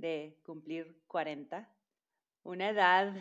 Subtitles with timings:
[0.00, 1.68] de cumplir 40,
[2.42, 3.14] una edad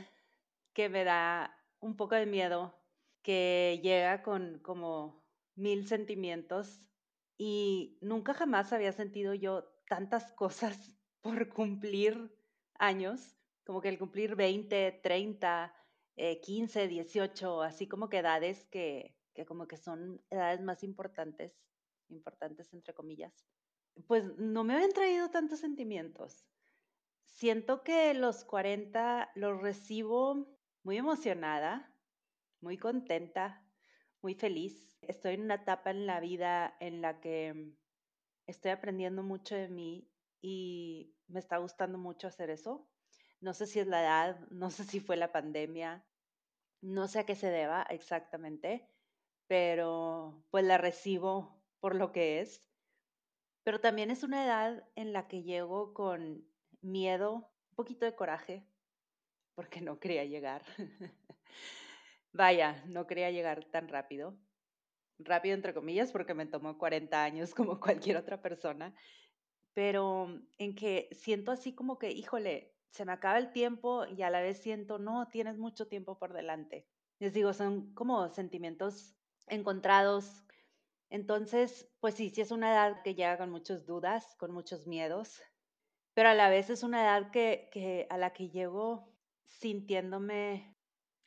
[0.73, 2.73] que me da un poco de miedo,
[3.21, 5.23] que llega con como
[5.55, 6.81] mil sentimientos
[7.37, 12.33] y nunca jamás había sentido yo tantas cosas por cumplir
[12.75, 15.75] años, como que el cumplir 20, 30,
[16.41, 21.53] 15, 18, así como que edades que, que como que son edades más importantes,
[22.09, 23.45] importantes entre comillas,
[24.07, 26.45] pues no me habían traído tantos sentimientos
[27.29, 31.95] siento que los 40 los recibo muy emocionada,
[32.61, 33.65] muy contenta,
[34.21, 34.97] muy feliz.
[35.01, 37.73] Estoy en una etapa en la vida en la que
[38.47, 42.89] estoy aprendiendo mucho de mí y me está gustando mucho hacer eso.
[43.39, 46.05] No sé si es la edad, no sé si fue la pandemia,
[46.81, 48.89] no sé a qué se deba exactamente,
[49.47, 52.65] pero pues la recibo por lo que es.
[53.63, 56.49] Pero también es una edad en la que llego con
[56.81, 58.65] miedo, un poquito de coraje,
[59.55, 60.63] porque no quería llegar.
[62.31, 64.37] Vaya, no quería llegar tan rápido.
[65.17, 68.95] Rápido entre comillas, porque me tomó 40 años como cualquier otra persona,
[69.73, 74.29] pero en que siento así como que, híjole, se me acaba el tiempo y a
[74.29, 76.87] la vez siento, no, tienes mucho tiempo por delante.
[77.19, 79.15] Les digo, son como sentimientos
[79.47, 80.45] encontrados.
[81.09, 85.41] Entonces, pues sí, sí es una edad que llega con muchas dudas, con muchos miedos,
[86.19, 89.07] pero a la vez es una edad que, a la que llego
[89.45, 90.75] sintiéndome,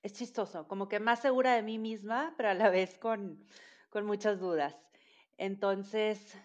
[0.03, 3.43] es chistoso, como que más segura de mí misma, pero a la vez con,
[3.89, 4.77] con muchas dudas.
[5.39, 6.37] Entonces,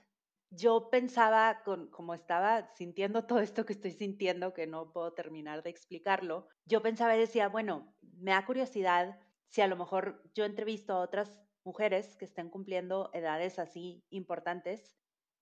[0.49, 1.61] yo pensaba,
[1.91, 6.81] como estaba sintiendo todo esto que estoy sintiendo, que no puedo terminar de explicarlo, yo
[6.81, 11.37] pensaba y decía, bueno, me da curiosidad si a lo mejor yo entrevisto a otras
[11.65, 14.97] mujeres que estén cumpliendo edades así importantes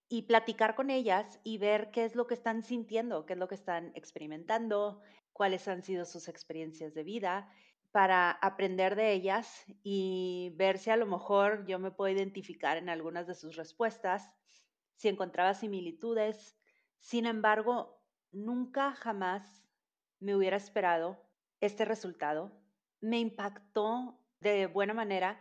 [0.08, 3.48] y platicar con ellas y ver qué es lo que están sintiendo, qué es lo
[3.48, 5.02] que están experimentando,
[5.34, 7.52] cuáles han sido sus experiencias de vida,
[7.92, 12.90] para aprender de ellas y ver si a lo mejor yo me puedo identificar en
[12.90, 14.34] algunas de sus respuestas,
[14.96, 16.58] si encontraba similitudes.
[17.00, 18.02] Sin embargo,
[18.34, 19.64] nunca jamás
[20.20, 21.18] me hubiera esperado
[21.62, 22.52] este resultado.
[23.00, 25.40] Me impactó de buena manera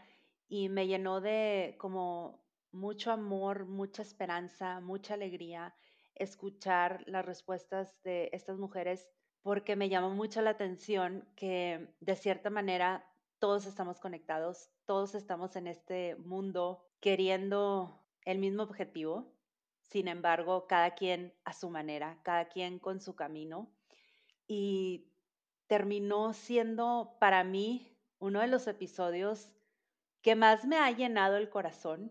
[0.48, 2.43] y me llenó de como
[2.74, 5.74] mucho amor, mucha esperanza, mucha alegría
[6.14, 9.08] escuchar las respuestas de estas mujeres
[9.42, 13.04] porque me llama mucho la atención que de cierta manera
[13.38, 19.34] todos estamos conectados, todos estamos en este mundo queriendo el mismo objetivo,
[19.82, 23.70] sin embargo, cada quien a su manera, cada quien con su camino.
[24.46, 25.12] Y
[25.66, 29.50] terminó siendo para mí uno de los episodios
[30.22, 32.10] que más me ha llenado el corazón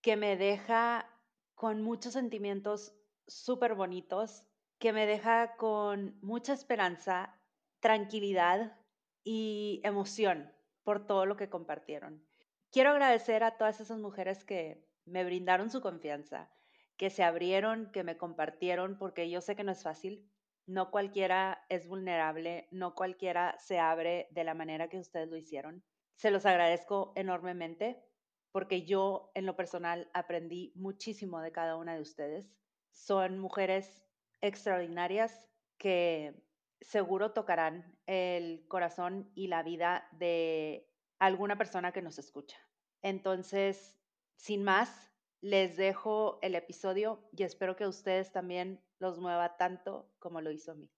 [0.00, 1.08] que me deja
[1.54, 2.94] con muchos sentimientos
[3.26, 4.44] súper bonitos,
[4.78, 7.34] que me deja con mucha esperanza,
[7.80, 8.78] tranquilidad
[9.24, 10.52] y emoción
[10.84, 12.24] por todo lo que compartieron.
[12.70, 16.50] Quiero agradecer a todas esas mujeres que me brindaron su confianza,
[16.96, 20.30] que se abrieron, que me compartieron, porque yo sé que no es fácil.
[20.66, 25.82] No cualquiera es vulnerable, no cualquiera se abre de la manera que ustedes lo hicieron.
[26.14, 28.04] Se los agradezco enormemente
[28.52, 32.46] porque yo en lo personal aprendí muchísimo de cada una de ustedes.
[32.90, 34.04] Son mujeres
[34.40, 35.48] extraordinarias
[35.78, 36.34] que
[36.80, 40.88] seguro tocarán el corazón y la vida de
[41.18, 42.56] alguna persona que nos escucha.
[43.02, 43.96] Entonces,
[44.36, 50.40] sin más, les dejo el episodio y espero que ustedes también los mueva tanto como
[50.40, 50.90] lo hizo a mí.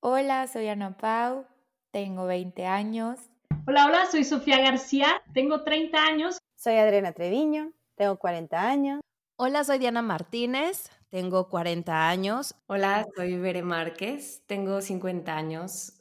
[0.00, 1.46] Hola, soy Ana Pau,
[1.90, 3.18] tengo 20 años.
[3.66, 9.00] Hola, hola, soy Sofía García, tengo 30 años soy Adriana Treviño, tengo 40 años.
[9.36, 12.54] Hola, soy Diana Martínez, tengo 40 años.
[12.66, 15.92] Hola, soy Bere Márquez, tengo 50 años.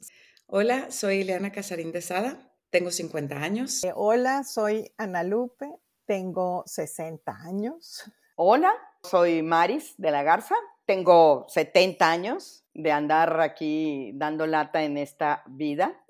[0.48, 3.84] Hola, soy Ileana Casarín de Sada, tengo 50 años.
[3.84, 5.69] Eh, hola, soy Ana Lupe,
[6.06, 8.10] tengo 60 años.
[8.38, 8.74] Hola,
[9.04, 10.56] soy Maris de la Garza,
[10.86, 16.01] tengo 70 años de andar aquí dando lata en esta vida.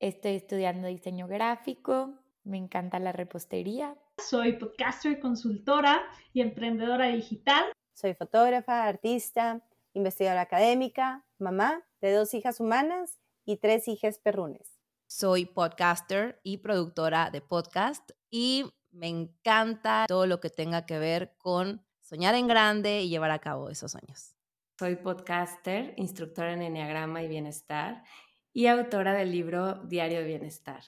[0.00, 2.14] Estoy estudiando diseño gráfico,
[2.46, 3.96] me encanta la repostería.
[4.18, 6.02] Soy podcaster, consultora
[6.32, 7.64] y emprendedora digital.
[7.94, 9.62] Soy fotógrafa, artista
[9.96, 14.78] investigadora académica, mamá de dos hijas humanas y tres hijas perrunes.
[15.06, 21.34] Soy podcaster y productora de podcast y me encanta todo lo que tenga que ver
[21.38, 24.34] con soñar en grande y llevar a cabo esos sueños.
[24.78, 28.04] Soy podcaster, instructora en Enneagrama y Bienestar
[28.52, 30.82] y autora del libro Diario de Bienestar.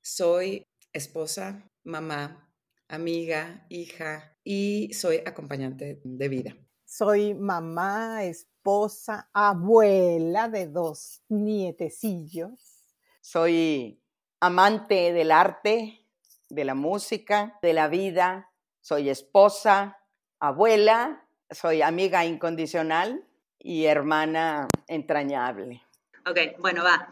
[0.00, 2.48] Soy esposa, mamá,
[2.88, 6.56] amiga, hija y soy acompañante de vida.
[6.86, 12.94] Soy mamá, esposa, abuela de dos nietecillos.
[13.20, 14.00] Soy
[14.40, 16.06] amante del arte,
[16.48, 18.50] de la música, de la vida.
[18.80, 19.98] Soy esposa,
[20.38, 23.26] abuela, soy amiga incondicional
[23.58, 25.82] y hermana entrañable.
[26.26, 27.08] Ok, bueno, va.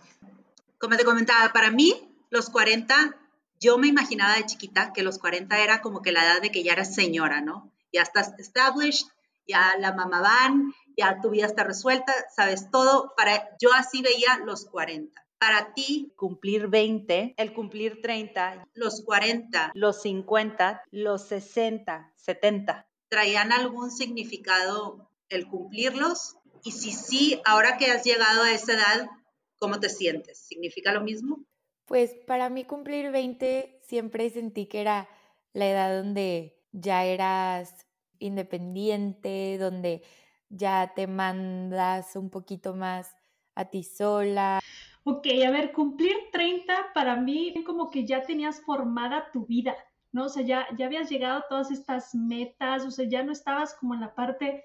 [0.78, 3.21] Como te comentaba, para mí los 40,
[3.62, 6.64] yo me imaginaba de chiquita que los 40 era como que la edad de que
[6.64, 7.70] ya eras señora, ¿no?
[7.92, 9.06] Ya estás established,
[9.46, 13.14] ya la mamá van, ya tu vida está resuelta, sabes todo.
[13.16, 15.24] Para, yo así veía los 40.
[15.38, 22.86] Para ti, Cumplir 20, el cumplir 30, los 40 los 50, los 60, 70.
[23.08, 29.10] traían algún significado el cumplirlos y si sí, ahora que has llegado a esa edad,
[29.58, 30.38] ¿cómo te sientes?
[30.38, 31.44] ¿Significa lo mismo?
[31.86, 35.08] Pues para mí cumplir 20 siempre sentí que era
[35.52, 37.86] la edad donde ya eras
[38.18, 40.02] independiente, donde
[40.48, 43.16] ya te mandas un poquito más
[43.54, 44.60] a ti sola.
[45.04, 49.74] Ok, a ver, cumplir 30 para mí como que ya tenías formada tu vida,
[50.12, 50.26] ¿no?
[50.26, 53.74] O sea, ya, ya habías llegado a todas estas metas, o sea, ya no estabas
[53.74, 54.62] como en la parte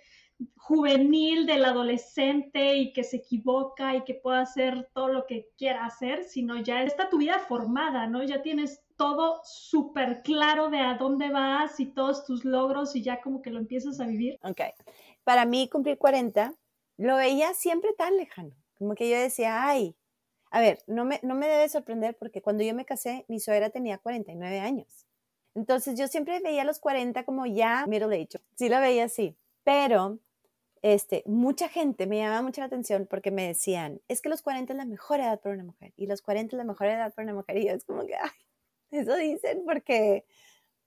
[0.56, 5.86] juvenil del adolescente y que se equivoca y que puede hacer todo lo que quiera
[5.86, 8.24] hacer, sino ya está tu vida formada, ¿no?
[8.24, 13.22] Ya tienes todo súper claro de a dónde vas y todos tus logros y ya
[13.22, 14.38] como que lo empiezas a vivir.
[14.44, 14.62] Ok.
[15.24, 16.54] Para mí cumplir 40
[16.98, 18.56] lo veía siempre tan lejano.
[18.78, 19.96] Como que yo decía, ay,
[20.52, 23.70] a ver, no me, no me debe sorprender porque cuando yo me casé, mi suegra
[23.70, 25.06] tenía 49 años.
[25.56, 28.42] Entonces yo siempre veía los 40 como ya middle age.
[28.56, 29.36] Sí lo veía así.
[29.64, 30.20] Pero
[30.84, 34.74] este, mucha gente me llamaba mucho la atención porque me decían, es que los 40
[34.74, 37.26] es la mejor edad para una mujer y los 40 es la mejor edad para
[37.26, 37.58] una mujer.
[37.58, 38.32] Y yo es como que, ay,
[38.92, 40.26] eso dicen porque,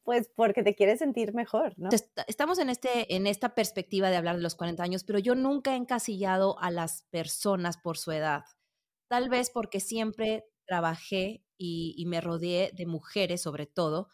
[0.05, 1.97] pues porque te quieres sentir mejor, ¿no?
[1.97, 5.35] Est- Estamos en, este, en esta perspectiva de hablar de los 40 años, pero yo
[5.35, 8.45] nunca he encasillado a las personas por su edad.
[9.09, 14.09] Tal vez porque siempre trabajé y, y me rodeé de mujeres, sobre todo,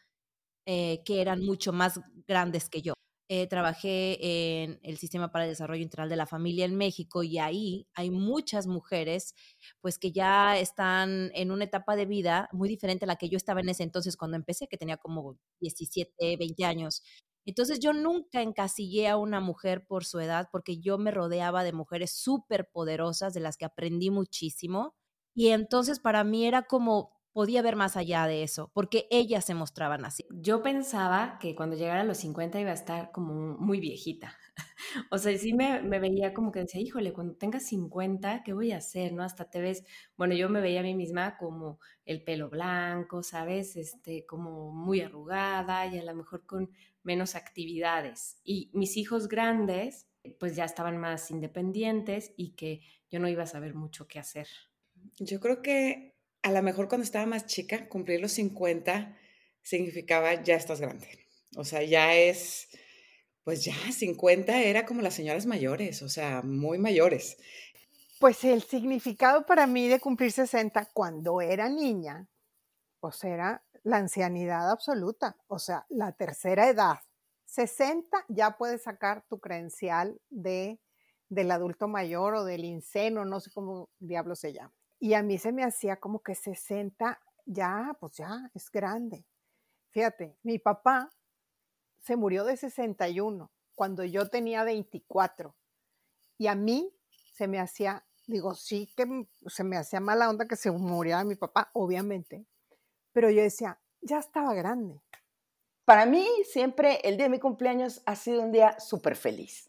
[0.67, 2.95] eh, que eran mucho más grandes que yo.
[3.29, 7.39] Eh, trabajé en el Sistema para el Desarrollo Integral de la Familia en México y
[7.39, 9.35] ahí hay muchas mujeres
[9.81, 13.37] pues que ya están en una etapa de vida muy diferente a la que yo
[13.37, 17.03] estaba en ese entonces cuando empecé, que tenía como 17, 20 años.
[17.45, 21.73] Entonces yo nunca encasillé a una mujer por su edad porque yo me rodeaba de
[21.73, 24.95] mujeres súper poderosas de las que aprendí muchísimo
[25.35, 29.53] y entonces para mí era como podía ver más allá de eso, porque ellas se
[29.53, 30.25] mostraban así.
[30.31, 34.35] Yo pensaba que cuando llegara a los 50 iba a estar como muy viejita.
[35.11, 38.73] O sea, sí me, me veía como que decía, híjole, cuando tenga 50, ¿qué voy
[38.73, 39.13] a hacer?
[39.13, 39.23] ¿No?
[39.23, 39.85] Hasta te ves,
[40.17, 43.77] bueno, yo me veía a mí misma como el pelo blanco, ¿sabes?
[43.77, 46.71] Este, como muy arrugada y a lo mejor con
[47.03, 48.41] menos actividades.
[48.45, 50.09] Y mis hijos grandes,
[50.39, 54.49] pues ya estaban más independientes y que yo no iba a saber mucho qué hacer.
[55.19, 56.16] Yo creo que
[56.47, 59.17] a lo mejor cuando estaba más chica, cumplir los 50
[59.63, 61.09] significaba ya estás grande.
[61.57, 62.69] O sea, ya es,
[63.43, 67.37] pues ya 50 era como las señoras mayores, o sea, muy mayores.
[68.21, 72.29] Pues el significado para mí de cumplir 60 cuando era niña,
[73.01, 77.01] pues era la ancianidad absoluta, o sea, la tercera edad.
[77.47, 80.79] 60 ya puedes sacar tu credencial de,
[81.29, 84.73] del adulto mayor o del inseno, no sé cómo diablo se llama.
[85.07, 89.25] Y a mí se me hacía como que 60 ya, pues ya, es grande.
[89.91, 91.13] Fíjate, mi papá
[92.01, 95.55] se murió de 61 cuando yo tenía 24
[96.39, 96.93] y a mí
[97.35, 101.37] se me hacía, digo, sí que se me hacía mala onda que se muriera mi
[101.37, 102.45] papá, obviamente,
[103.13, 105.01] pero yo decía, ya estaba grande.
[105.85, 109.69] Para mí siempre el día de mi cumpleaños ha sido un día súper feliz.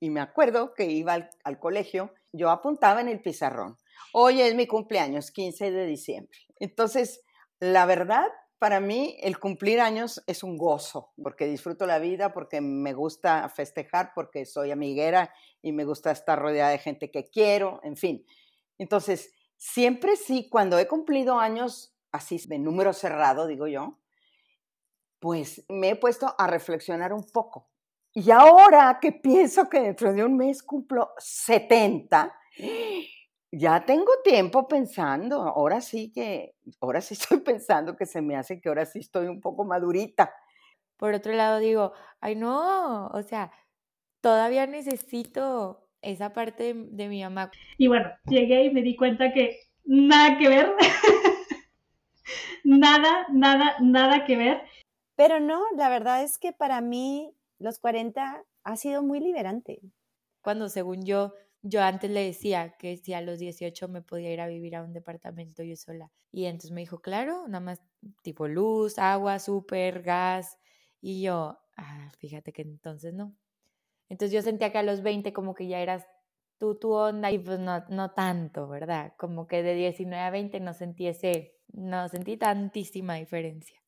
[0.00, 3.76] Y me acuerdo que iba al, al colegio, yo apuntaba en el pizarrón,
[4.12, 6.38] hoy es mi cumpleaños, 15 de diciembre.
[6.58, 7.22] Entonces,
[7.60, 8.26] la verdad,
[8.58, 13.48] para mí el cumplir años es un gozo, porque disfruto la vida, porque me gusta
[13.48, 18.24] festejar, porque soy amiguera y me gusta estar rodeada de gente que quiero, en fin.
[18.78, 23.98] Entonces, siempre sí, cuando he cumplido años así de número cerrado, digo yo,
[25.20, 27.68] pues me he puesto a reflexionar un poco.
[28.14, 32.34] Y ahora que pienso que dentro de un mes cumplo 70,
[33.50, 38.60] ya tengo tiempo pensando, ahora sí que, ahora sí estoy pensando que se me hace
[38.60, 40.32] que ahora sí estoy un poco madurita.
[40.96, 43.52] Por otro lado digo, ay no, o sea,
[44.20, 47.50] todavía necesito esa parte de, de mi mamá.
[47.76, 50.74] Y bueno, llegué y me di cuenta que nada que ver.
[52.64, 54.62] nada, nada, nada que ver.
[55.16, 59.80] Pero no, la verdad es que para mí los 40 ha sido muy liberante.
[60.42, 64.40] Cuando según yo, yo antes le decía que si a los 18 me podía ir
[64.40, 66.10] a vivir a un departamento yo sola.
[66.30, 67.82] Y entonces me dijo, claro, nada más
[68.22, 70.58] tipo luz, agua, súper, gas.
[71.00, 73.34] Y yo, ah, fíjate que entonces no.
[74.08, 76.06] Entonces yo sentía que a los 20 como que ya eras
[76.58, 79.14] tú, tu onda, y pues no, no tanto, ¿verdad?
[79.16, 83.80] Como que de 19 a 20 no sentí ese, no sentí tantísima diferencia.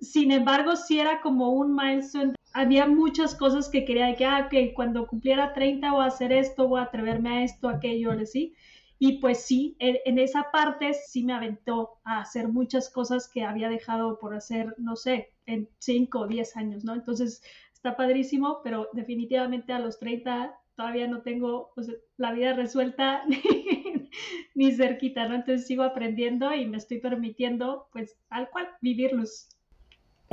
[0.00, 2.34] Sin embargo, sí era como un milestone.
[2.54, 6.68] Había muchas cosas que quería que, ah, que cuando cumpliera 30 voy a hacer esto,
[6.68, 8.54] voy a atreverme a esto, aquello, ¿sí?
[8.98, 13.68] Y pues sí, en, esa parte sí me aventó a hacer muchas cosas que había
[13.68, 16.94] dejado por hacer, no sé, en 5 o 10 años, ¿no?
[16.94, 17.42] Entonces
[17.74, 23.22] está padrísimo, pero definitivamente a los 30 todavía no tengo pues, la vida resuelta
[24.54, 25.34] ni, cerquita, ¿no?
[25.34, 29.53] Entonces sigo aprendiendo y me estoy permitiendo, pues, al cual vivirlos.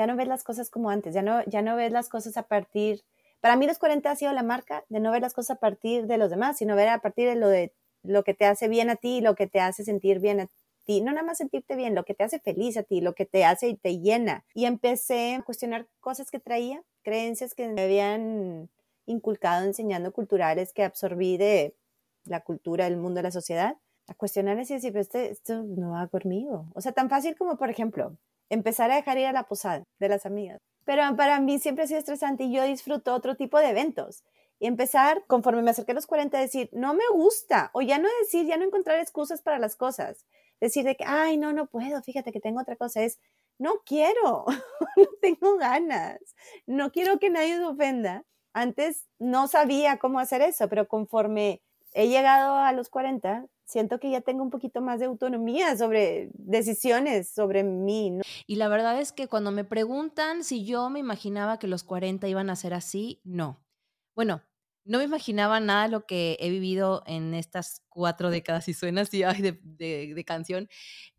[0.01, 2.41] Ya no ves las cosas como antes, ya no, ya no ves las cosas a
[2.47, 3.03] partir,
[3.39, 6.07] para mí los 40 ha sido la marca de no ver las cosas a partir
[6.07, 8.89] de los demás, sino ver a partir de lo de lo que te hace bien
[8.89, 10.47] a ti, lo que te hace sentir bien a
[10.85, 13.27] ti, no nada más sentirte bien, lo que te hace feliz a ti, lo que
[13.27, 14.43] te hace y te llena.
[14.55, 18.71] Y empecé a cuestionar cosas que traía, creencias que me habían
[19.05, 21.75] inculcado enseñando culturales que absorbí de
[22.25, 23.77] la cultura, del mundo, la sociedad,
[24.07, 26.65] a cuestionar y decir, pero este, esto no va conmigo.
[26.73, 28.17] O sea, tan fácil como, por ejemplo,
[28.51, 30.59] empezar a dejar ir a la posada de las amigas.
[30.85, 34.23] Pero para mí siempre ha sido estresante y yo disfruto otro tipo de eventos.
[34.59, 37.71] Y empezar, conforme me acerqué a los 40, a decir, no me gusta.
[37.73, 40.25] O ya no decir, ya no encontrar excusas para las cosas.
[40.59, 43.01] Decir de que, ay, no, no puedo, fíjate que tengo otra cosa.
[43.01, 43.19] Es,
[43.57, 44.45] no quiero,
[44.97, 46.19] no tengo ganas.
[46.67, 51.61] No quiero que nadie se ofenda antes no sabía cómo hacer eso, pero conforme
[51.93, 56.29] he llegado a los 40, siento que ya tengo un poquito más de autonomía sobre
[56.33, 58.19] decisiones sobre mí.
[58.45, 62.27] Y la verdad es que cuando me preguntan si yo me imaginaba que los 40
[62.27, 63.63] iban a ser así, no.
[64.15, 64.41] Bueno,
[64.83, 69.21] no me imaginaba nada lo que he vivido en estas cuatro décadas, y suena así
[69.21, 70.67] de, de, canción.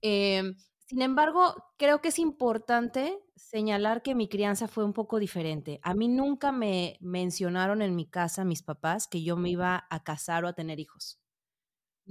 [0.02, 0.56] Em,
[0.87, 5.80] sin embargo, creo que es importante señalar que mi crianza fue un poco diferente.
[5.82, 10.04] A mí nunca me mencionaron en mi casa mis papás que yo me iba a
[10.04, 11.22] casar o a tener hijos.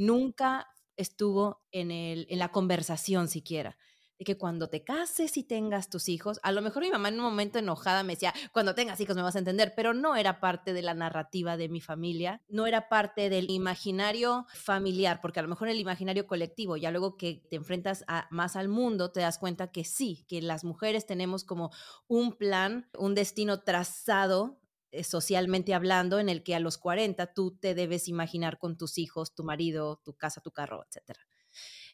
[0.02, 0.68] Nunca
[0.98, 3.78] estuvo en, el, en la conversación siquiera
[4.18, 7.20] de que cuando te cases y tengas tus hijos, a lo mejor mi mamá en
[7.20, 10.40] un momento enojada me decía, cuando tengas hijos me vas a entender, pero no era
[10.40, 15.44] parte de la narrativa de mi familia, no era parte del imaginario familiar, porque a
[15.44, 19.38] lo mejor el imaginario colectivo, ya luego que te enfrentas más al mundo, te das
[19.38, 21.70] cuenta que sí, que las mujeres tenemos como
[22.08, 24.61] un plan, un destino trazado
[25.04, 29.34] socialmente hablando, en el que a los 40 tú te debes imaginar con tus hijos,
[29.34, 31.20] tu marido, tu casa, tu carro, etcétera.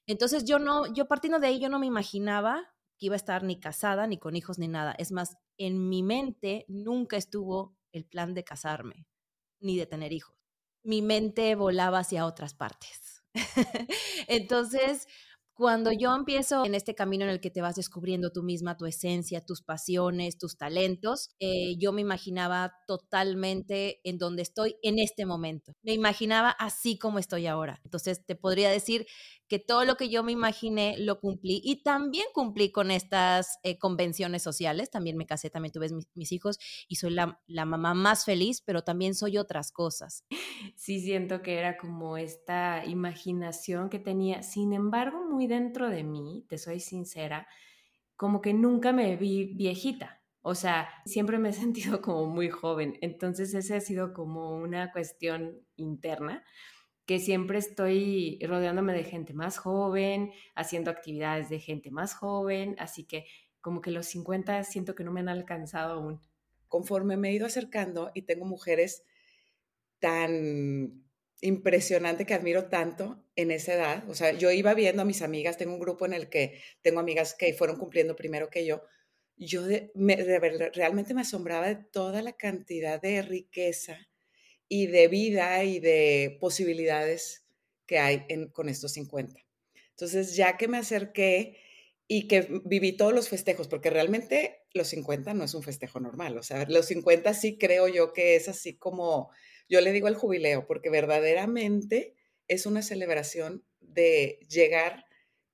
[0.05, 3.43] Entonces yo no, yo partiendo de ahí, yo no me imaginaba que iba a estar
[3.43, 4.93] ni casada, ni con hijos, ni nada.
[4.97, 9.07] Es más, en mi mente nunca estuvo el plan de casarme,
[9.59, 10.35] ni de tener hijos.
[10.83, 13.23] Mi mente volaba hacia otras partes.
[14.27, 15.07] Entonces,
[15.57, 18.85] cuando yo empiezo en este camino en el que te vas descubriendo tú misma, tu
[18.85, 25.25] esencia, tus pasiones, tus talentos, eh, yo me imaginaba totalmente en donde estoy en este
[25.25, 25.73] momento.
[25.81, 27.81] Me imaginaba así como estoy ahora.
[27.83, 29.07] Entonces, te podría decir
[29.47, 33.77] que todo lo que yo me imaginé lo cumplí y también cumplí con estas eh,
[33.77, 34.89] convenciones sociales.
[34.89, 38.83] También me casé, también tuve mis, hijos y soy la, la, mamá más feliz, pero
[38.83, 40.25] también soy otras cosas.
[40.75, 44.43] Sí, siento que era como esta imaginación que tenía.
[44.43, 47.47] Sin embargo, muy dentro de mí, te soy sincera,
[48.15, 50.21] como que nunca me vi viejita.
[50.41, 51.53] O sea, siempre me he
[51.93, 52.97] sentido como muy joven.
[53.01, 56.43] Entonces, esa ha sido como una cuestión interna
[57.07, 63.05] que siempre estoy rodeándome de gente más joven, haciendo actividades de gente más joven, así
[63.05, 63.25] que
[63.61, 66.19] como que los 50 siento que no me han alcanzado aún.
[66.67, 69.03] Conforme me he ido acercando y tengo mujeres
[69.99, 71.05] tan
[71.39, 75.57] impresionante que admiro tanto en esa edad, o sea, yo iba viendo a mis amigas,
[75.57, 78.81] tengo un grupo en el que tengo amigas que fueron cumpliendo primero que yo,
[79.37, 79.61] yo
[80.73, 84.09] realmente me asombraba de toda la cantidad de riqueza
[84.69, 87.45] y de vida y de posibilidades
[87.85, 89.39] que hay con estos 50.
[89.91, 91.57] Entonces, ya que me acerqué
[92.07, 96.37] y que viví todos los festejos, porque realmente los 50 no es un festejo normal,
[96.37, 99.31] o sea, los 50 sí creo yo que es así como,
[99.67, 102.15] yo le digo el jubileo, porque verdaderamente
[102.47, 105.05] es una celebración de llegar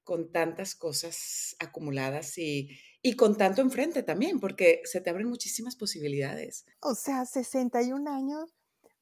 [0.03, 5.75] con tantas cosas acumuladas y, y con tanto enfrente también, porque se te abren muchísimas
[5.75, 6.65] posibilidades.
[6.82, 8.53] O sea, 61 años,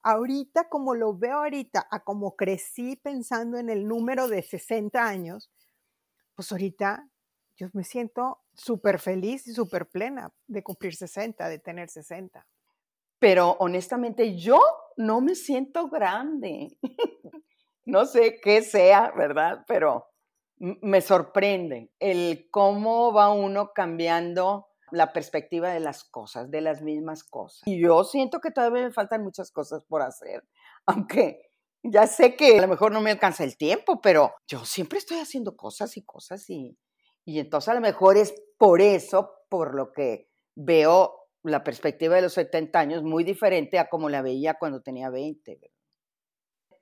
[0.03, 5.51] ahorita como lo veo ahorita, a como crecí pensando en el número de 60 años,
[6.36, 7.08] pues ahorita
[7.55, 12.48] yo me siento súper feliz y súper plena de cumplir 60, de tener 60.
[13.20, 14.60] Pero honestamente yo
[14.98, 16.77] no me siento grande.
[17.86, 19.63] no sé qué sea, ¿verdad?
[19.67, 20.08] Pero
[20.58, 27.24] me sorprende el cómo va uno cambiando la perspectiva de las cosas, de las mismas
[27.24, 27.62] cosas.
[27.65, 30.43] Y yo siento que todavía me faltan muchas cosas por hacer,
[30.86, 31.51] aunque
[31.83, 35.17] ya sé que a lo mejor no me alcanza el tiempo, pero yo siempre estoy
[35.19, 36.77] haciendo cosas y cosas y,
[37.25, 42.21] y entonces a lo mejor es por eso, por lo que veo la perspectiva de
[42.21, 45.60] los 70 años muy diferente a como la veía cuando tenía 20.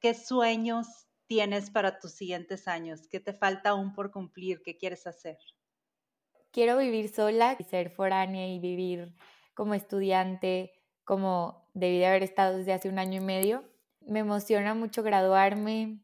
[0.01, 3.07] ¿Qué sueños tienes para tus siguientes años?
[3.07, 4.61] ¿Qué te falta aún por cumplir?
[4.63, 5.37] ¿Qué quieres hacer?
[6.51, 9.13] Quiero vivir sola y ser foránea y vivir
[9.53, 13.63] como estudiante, como debí de haber estado desde hace un año y medio.
[14.01, 15.99] Me emociona mucho graduarme,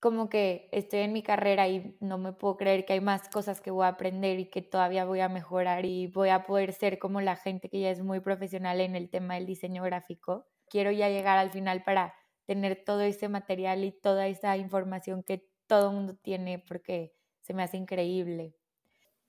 [0.00, 3.60] como que estoy en mi carrera y no me puedo creer que hay más cosas
[3.60, 6.98] que voy a aprender y que todavía voy a mejorar y voy a poder ser
[6.98, 10.46] como la gente que ya es muy profesional en el tema del diseño gráfico.
[10.68, 12.14] Quiero ya llegar al final para
[12.46, 17.54] tener todo ese material y toda esa información que todo el mundo tiene porque se
[17.54, 18.59] me hace increíble.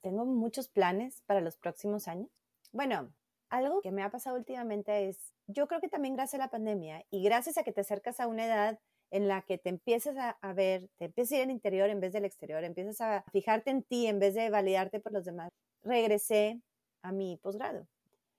[0.01, 2.29] Tengo muchos planes para los próximos años.
[2.71, 3.13] Bueno,
[3.49, 7.05] algo que me ha pasado últimamente es, yo creo que también gracias a la pandemia
[7.09, 8.79] y gracias a que te acercas a una edad
[9.11, 12.13] en la que te empiezas a, ver, te empiezas a ir al interior en vez
[12.13, 15.49] del exterior, empiezas a fijarte en ti en vez de validarte por los demás.
[15.83, 16.61] Regresé
[17.01, 17.87] a mi posgrado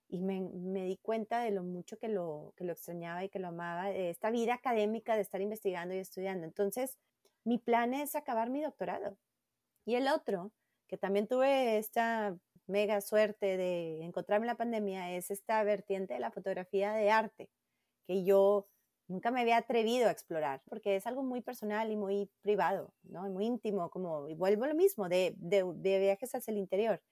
[0.08, 0.40] y me,
[0.84, 4.10] di cuenta de lo mucho que lo, que lo extrañaba y que lo amaba, de
[4.10, 6.46] esta vida académica, de estar investigando y estudiando.
[6.46, 6.96] Entonces,
[7.44, 9.16] mi plan es acabar mi doctorado.
[9.84, 10.52] Y el otro,
[10.88, 16.20] que también tuve esta mega suerte de encontrarme en la pandemia, es esta vertiente de
[16.20, 17.50] la fotografía de arte,
[18.06, 18.68] que yo
[19.08, 23.22] nunca me había atrevido a explorar, porque es algo muy personal y muy privado, ¿no?
[23.28, 27.02] Muy íntimo, como, y vuelvo lo mismo, de, de, de viajes hacia el interior.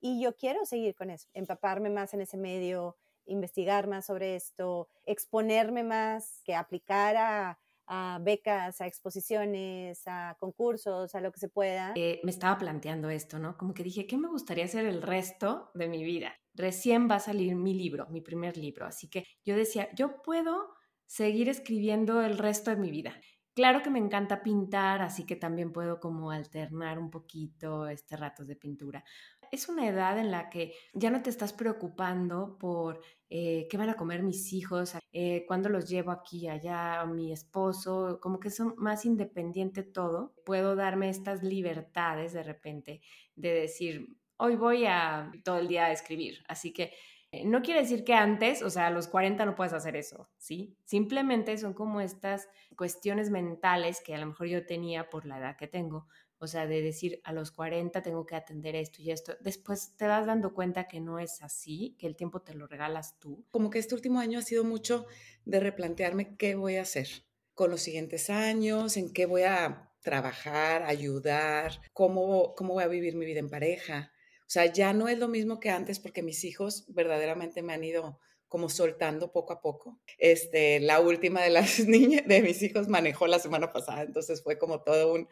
[0.00, 4.88] Y yo quiero seguir con eso, empaparme más en ese medio, investigar más sobre esto,
[5.04, 7.58] exponerme más, que aplicar a,
[7.94, 11.92] a becas, a exposiciones, a concursos, a lo que se pueda.
[11.94, 13.58] Eh, me estaba planteando esto, ¿no?
[13.58, 16.32] Como que dije, ¿qué me gustaría hacer el resto de mi vida?
[16.54, 20.70] Recién va a salir mi libro, mi primer libro, así que yo decía, yo puedo
[21.04, 23.14] seguir escribiendo el resto de mi vida.
[23.54, 28.46] Claro que me encanta pintar, así que también puedo como alternar un poquito este ratos
[28.46, 29.04] de pintura.
[29.52, 33.90] Es una edad en la que ya no te estás preocupando por eh, qué van
[33.90, 38.74] a comer mis hijos, eh, cuándo los llevo aquí, allá, mi esposo, como que son
[38.78, 40.32] más independiente todo.
[40.46, 43.02] Puedo darme estas libertades de repente
[43.36, 46.94] de decir, hoy voy a todo el día a escribir, así que
[47.30, 50.30] eh, no quiere decir que antes, o sea, a los 40 no puedes hacer eso,
[50.38, 50.76] ¿sí?
[50.84, 55.56] Simplemente son como estas cuestiones mentales que a lo mejor yo tenía por la edad
[55.56, 56.06] que tengo,
[56.42, 59.36] o sea, de decir a los 40 tengo que atender esto y esto.
[59.40, 63.18] Después te vas dando cuenta que no es así, que el tiempo te lo regalas
[63.20, 63.46] tú.
[63.50, 65.06] Como que este último año ha sido mucho
[65.44, 67.08] de replantearme qué voy a hacer
[67.54, 73.14] con los siguientes años, en qué voy a trabajar, ayudar, cómo, cómo voy a vivir
[73.14, 74.12] mi vida en pareja.
[74.40, 77.84] O sea, ya no es lo mismo que antes porque mis hijos verdaderamente me han
[77.84, 80.00] ido como soltando poco a poco.
[80.18, 84.58] Este, la última de las niñas, de mis hijos manejó la semana pasada, entonces fue
[84.58, 85.28] como todo un,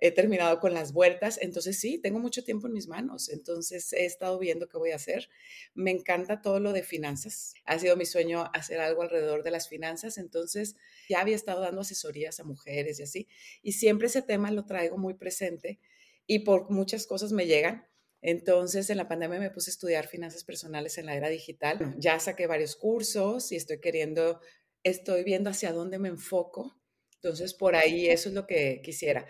[0.00, 4.04] he terminado con las vueltas, entonces sí, tengo mucho tiempo en mis manos, entonces he
[4.04, 5.28] estado viendo qué voy a hacer.
[5.74, 9.68] Me encanta todo lo de finanzas, ha sido mi sueño hacer algo alrededor de las
[9.68, 10.76] finanzas, entonces
[11.08, 13.28] ya había estado dando asesorías a mujeres y así,
[13.62, 15.80] y siempre ese tema lo traigo muy presente
[16.26, 17.90] y por muchas cosas me llegan
[18.22, 21.94] entonces, en la pandemia me puse a estudiar finanzas personales en la era digital.
[21.98, 24.40] Ya saqué varios cursos y estoy queriendo,
[24.82, 26.76] estoy viendo hacia dónde me enfoco.
[27.14, 29.26] Entonces, por ahí eso es lo que quisiera.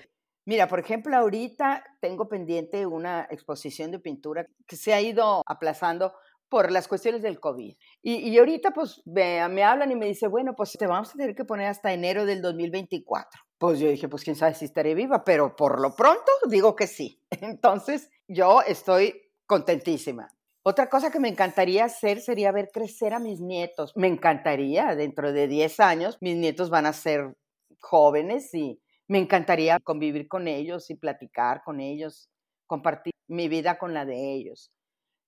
[0.47, 6.13] Mira, por ejemplo, ahorita tengo pendiente una exposición de pintura que se ha ido aplazando
[6.49, 7.77] por las cuestiones del COVID.
[8.03, 11.13] Y, y ahorita pues me, me, hablan y me dicen, bueno, pues te vamos a
[11.13, 13.41] tener que poner hasta enero del 2024.
[13.57, 16.87] Pues yo dije, pues quién sabe si estaré viva, pero por lo pronto digo que
[16.87, 17.23] sí.
[17.31, 20.29] Entonces yo estoy contentísima.
[20.63, 23.93] Otra cosa que me encantaría hacer sería ver crecer a mis nietos.
[23.97, 27.35] Me encantaría, dentro de 10 años, mis nietos van a ser
[27.79, 28.79] jóvenes y
[29.11, 32.31] me encantaría convivir con ellos y platicar con ellos,
[32.69, 34.71] compartir mi vida con la de ellos.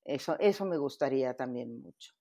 [0.04, 2.12] Eso, eso me gustaría también mucho.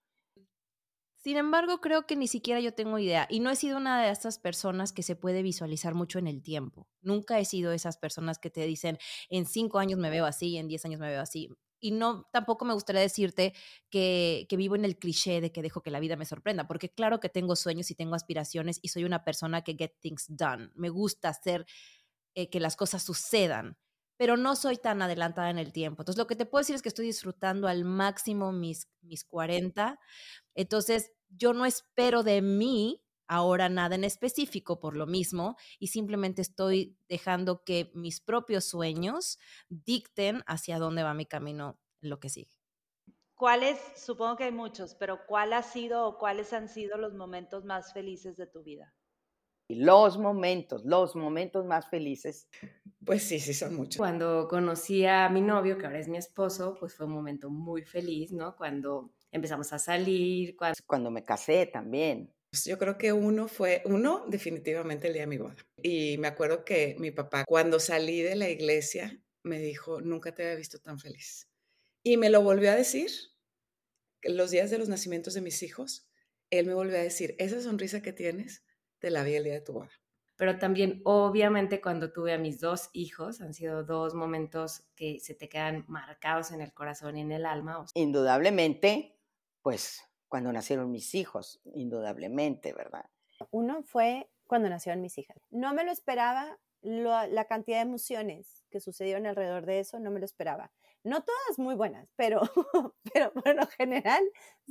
[1.18, 3.28] Sin embargo, creo que ni siquiera yo tengo idea.
[3.30, 6.42] Y no he sido una de estas personas que se puede visualizar mucho en el
[6.42, 6.88] tiempo.
[7.04, 8.98] Nunca he sido esas personas que te dicen,
[9.30, 11.48] en cinco años me veo así, en diez años me veo así.
[11.82, 13.54] Y no, tampoco me gustaría decirte
[13.90, 16.90] que, que vivo en el cliché de que dejo que la vida me sorprenda, porque
[16.90, 20.70] claro que tengo sueños y tengo aspiraciones y soy una persona que get things done.
[20.76, 21.66] Me gusta hacer
[22.36, 23.78] eh, que las cosas sucedan
[24.22, 26.04] pero no soy tan adelantada en el tiempo.
[26.04, 30.00] Entonces, lo que te puedo decir es que estoy disfrutando al máximo mis, mis 40.
[30.54, 36.42] Entonces, yo no espero de mí ahora nada en específico por lo mismo y simplemente
[36.42, 39.40] estoy dejando que mis propios sueños
[39.70, 42.52] dicten hacia dónde va mi camino lo que sigue.
[43.34, 47.64] ¿Cuáles, supongo que hay muchos, pero cuál ha sido o cuáles han sido los momentos
[47.64, 48.94] más felices de tu vida?
[49.70, 52.50] Los momentos, los momentos más felices.
[53.06, 53.98] Pues sí, sí, son muchos.
[53.98, 57.84] Cuando conocí a mi novio, que ahora es mi esposo, pues fue un momento muy
[57.84, 58.58] feliz, ¿no?
[58.58, 60.76] Cuando empezamos a salir, cuando...
[60.86, 62.34] Cuando me casé también.
[62.52, 65.56] Pues yo creo que uno fue, uno definitivamente el día de mi boda.
[65.82, 70.44] Y me acuerdo que mi papá, cuando salí de la iglesia, me dijo, nunca te
[70.44, 71.50] había visto tan feliz.
[72.04, 73.10] Y me lo volvió a decir
[74.24, 76.10] los días de los nacimientos de mis hijos.
[76.50, 78.66] Él me volvió a decir, esa sonrisa que tienes,
[79.00, 79.92] te la vi el día de tu boda
[80.42, 85.36] pero también obviamente cuando tuve a mis dos hijos, han sido dos momentos que se
[85.36, 87.86] te quedan marcados en el corazón y en el alma.
[87.94, 89.20] Indudablemente,
[89.62, 93.04] pues cuando nacieron mis hijos, indudablemente, ¿verdad?
[93.52, 95.36] Uno fue cuando nacieron mis hijas.
[95.50, 100.22] No me lo esperaba, la cantidad de emociones que sucedieron alrededor de eso, no me
[100.22, 100.72] lo esperaba.
[101.04, 102.40] No todas muy buenas, pero,
[103.14, 104.24] pero por lo general,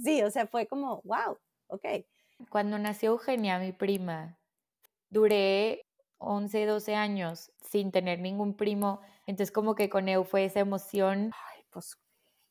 [0.02, 2.06] sí, o sea, fue como, wow, ok.
[2.48, 4.38] Cuando nació Eugenia, mi prima,
[5.10, 10.60] duré 11, 12 años sin tener ningún primo, entonces como que con él fue esa
[10.60, 11.32] emoción.
[11.54, 11.98] Ay, pues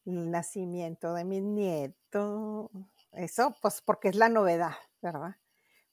[0.05, 2.69] el nacimiento de mi nieto,
[3.13, 5.35] eso pues porque es la novedad, ¿verdad?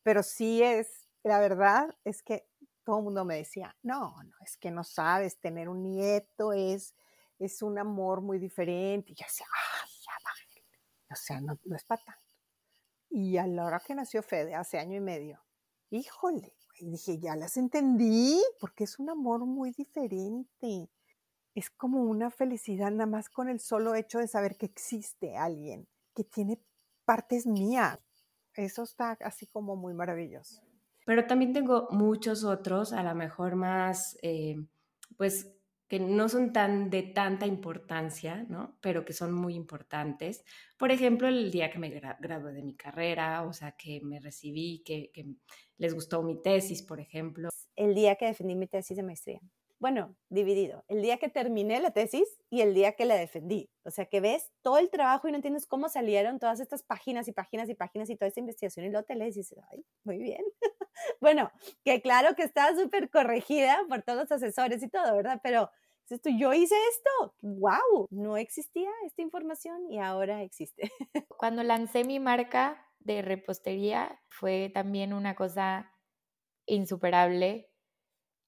[0.03, 2.49] Pero sí es, la verdad es que
[2.85, 6.95] todo el mundo me decía, no, no, es que no sabes, tener un nieto es,
[7.39, 9.13] es un amor muy diferente.
[9.13, 9.47] Y yo decía,
[9.83, 10.31] ay, ya va.
[11.11, 12.21] O sea, no, no es para tanto.
[13.11, 15.41] Y a la hora que nació Fede, hace año y medio,
[15.91, 20.91] híjole, y dije, ya las entendí, porque es un amor muy diferente.
[21.55, 25.89] Es como una felicidad nada más con el solo hecho de saber que existe alguien
[26.15, 26.61] que tiene
[27.07, 27.99] partes mías.
[28.55, 30.63] Eso está así como muy maravilloso.
[31.07, 34.57] Pero también tengo muchos otros, a lo mejor más, eh,
[35.17, 35.53] pues
[35.89, 38.77] que no son tan de tanta importancia, ¿no?
[38.81, 40.45] Pero que son muy importantes.
[40.77, 44.83] Por ejemplo, el día que me gradué de mi carrera, o sea, que me recibí,
[44.85, 45.27] que, que,
[45.79, 47.51] les gustó mi tesis, por ejemplo.
[47.77, 49.41] El día que defendí mi tesis de maestría.
[49.79, 50.85] Bueno, dividido.
[50.89, 53.71] El día que terminé la tesis y el día que la defendí.
[53.85, 57.29] O sea, que ves todo el trabajo y no entiendes cómo salieron todas estas páginas
[57.29, 59.85] y páginas y páginas y toda esta investigación y luego te lees y dices, ay,
[60.05, 60.43] muy bien.
[61.21, 61.51] bueno,
[61.85, 65.41] que claro que estaba súper corregida por todos los asesores y todo, ¿verdad?
[65.43, 65.71] Pero
[66.09, 70.91] esto, yo hice esto, wow, no existía esta información y ahora existe.
[71.29, 75.93] Cuando lancé mi marca de repostería fue también una cosa
[76.67, 77.71] insuperable.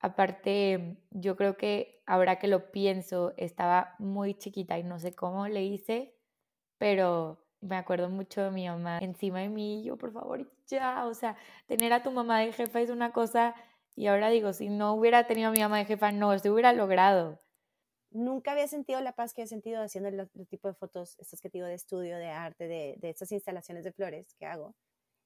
[0.01, 5.49] Aparte, yo creo que ahora que lo pienso, estaba muy chiquita y no sé cómo
[5.49, 6.15] le hice,
[6.79, 11.15] pero me acuerdo mucho de mi mamá encima de mí, yo por favor, ya, o
[11.15, 13.55] sea, tener a tu mamá de jefa es una cosa
[13.97, 16.73] y ahora digo, si no hubiera tenido a mi mamá de jefa, no, se hubiera
[16.73, 17.41] logrado
[18.11, 21.49] nunca había sentido la paz que he sentido haciendo el, tipo de fotos, estas que
[21.49, 24.75] digo de estudio, de arte, de, de estas instalaciones de flores que hago.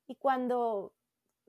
[0.07, 0.93] Y cuando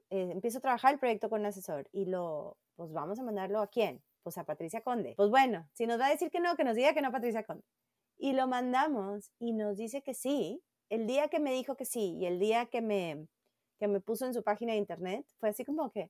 [0.09, 3.59] eh, empiezo a trabajar el proyecto con un asesor y lo, pues vamos a mandarlo
[3.61, 4.03] a quién?
[4.23, 5.13] Pues a Patricia Conde.
[5.17, 7.43] Pues bueno, si nos va a decir que no, que nos diga que no Patricia
[7.43, 7.63] Conde.
[8.17, 10.63] Y lo mandamos y nos dice que sí.
[10.89, 13.27] El día que me dijo que sí y el día que me,
[13.79, 16.09] que me puso en su página de internet, fue así como que,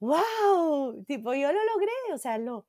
[0.00, 0.14] ¡Wow!
[0.14, 0.92] ¡Ah!
[1.06, 2.66] Tipo, yo lo logré, o sea, lo,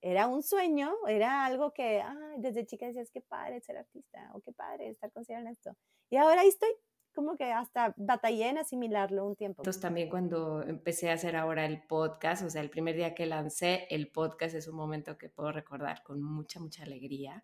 [0.00, 2.02] era un sueño, era algo que
[2.38, 5.76] desde chica decías, qué padre ser artista, o qué padre estar considerando esto.
[6.10, 6.70] Y ahora ahí estoy,
[7.18, 9.62] como que hasta batallé en asimilarlo un tiempo.
[9.62, 13.26] Entonces también cuando empecé a hacer ahora el podcast, o sea, el primer día que
[13.26, 17.42] lancé el podcast es un momento que puedo recordar con mucha, mucha alegría.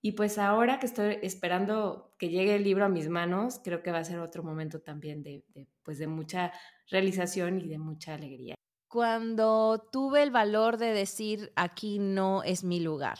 [0.00, 3.92] Y pues ahora que estoy esperando que llegue el libro a mis manos, creo que
[3.92, 6.52] va a ser otro momento también de, de pues de mucha
[6.90, 8.56] realización y de mucha alegría
[8.88, 13.18] cuando tuve el valor de decir, aquí no es mi lugar.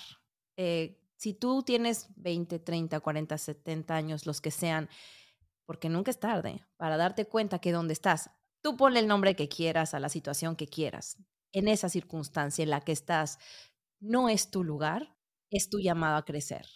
[0.58, 4.90] Eh, si tú tienes 20, 30, 40, 70 años, los que sean,
[5.66, 8.30] porque nunca es tarde para darte cuenta que donde estás,
[8.62, 11.18] tú ponle el nombre que quieras a la situación que quieras,
[11.52, 13.38] en esa circunstancia en la que estás,
[14.00, 15.16] no es tu lugar,
[15.50, 16.66] es tu llamado a crecer,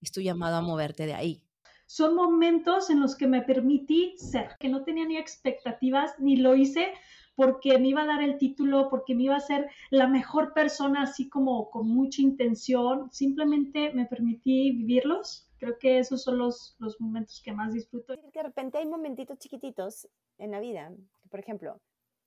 [0.00, 1.42] es tu llamado a moverte de ahí.
[1.86, 6.54] Son momentos en los que me permití ser, que no tenía ni expectativas, ni lo
[6.54, 6.92] hice
[7.36, 11.02] porque me iba a dar el título, porque me iba a ser la mejor persona,
[11.02, 13.10] así como con mucha intención.
[13.10, 15.48] Simplemente me permití vivirlos.
[15.64, 18.14] Creo que esos son los, los momentos que más disfruto.
[18.14, 20.92] De repente hay momentitos chiquititos en la vida.
[21.30, 21.80] Por ejemplo,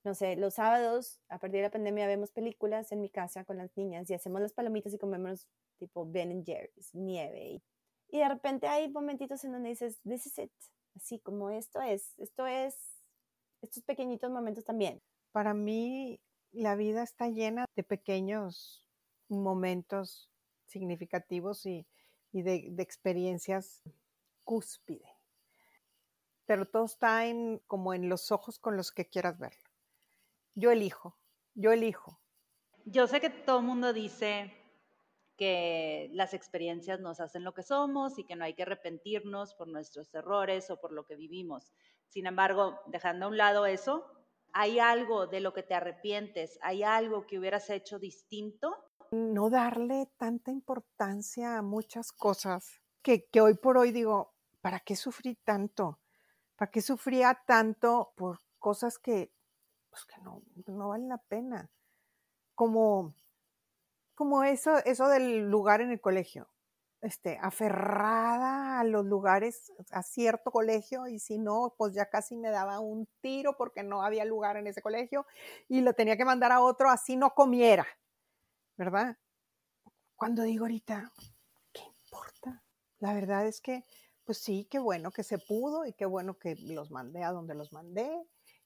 [0.04, 3.58] no sé, los sábados, a partir de la pandemia, vemos películas en mi casa con
[3.58, 5.45] las niñas y hacemos las palomitas y comemos
[5.78, 7.62] tipo Ben Jerry's, nieve.
[8.10, 10.52] Y de repente hay momentitos en donde dices, this is it.
[10.95, 13.04] Así como esto es, esto es,
[13.62, 15.00] estos pequeñitos momentos también.
[15.32, 16.19] Para mí,
[16.54, 18.84] la vida está llena de pequeños
[19.30, 20.28] momentos
[20.65, 21.86] significativos y,
[22.38, 23.84] y de, experiencias
[24.43, 25.10] cúspide.
[26.45, 29.69] Pero todo está en, como en los ojos con los que quieras verlo.
[30.56, 31.17] Yo elijo,
[31.56, 32.19] yo elijo.
[32.86, 34.54] Yo sé que todo el mundo dice
[35.36, 39.67] que las experiencias nos hacen lo que somos y que no hay que arrepentirnos por
[39.67, 41.73] nuestros errores o por lo que vivimos.
[42.08, 44.06] Sin embargo, dejando a un lado eso,
[44.54, 46.58] ¿hay algo de lo que te arrepientes?
[46.62, 48.76] ¿Hay algo que hubieras hecho distinto?
[49.11, 55.35] No darle tanta importancia a muchas cosas que, hoy por hoy digo, ¿para qué sufrí
[55.35, 55.99] tanto?
[56.55, 59.31] ¿Para qué sufría tanto por cosas que,
[59.89, 61.69] pues que no, no valen la pena?
[62.55, 63.13] Como
[64.17, 66.49] como eso, eso del lugar en el colegio,
[67.01, 72.49] este, aferrada a los lugares, a cierto colegio, y si no, pues ya casi me
[72.49, 75.27] daba un tiro porque no había lugar en ese colegio
[75.69, 77.85] y lo tenía que mandar a otro así no comiera,
[78.77, 79.17] ¿verdad?
[80.15, 81.11] Cuando digo ahorita,
[81.73, 82.63] ¿qué importa?
[82.99, 83.83] La verdad es que,
[84.23, 87.55] pues sí, qué bueno que se pudo y qué bueno que los mandé a donde
[87.55, 88.09] los mandé